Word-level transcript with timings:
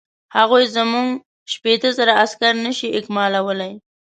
هغوی 0.37 0.65
زموږ 0.75 1.07
شپېته 1.51 1.89
زره 1.97 2.13
عسکر 2.23 2.53
نه 2.65 2.71
شي 2.77 2.87
اکمالولای. 2.99 3.73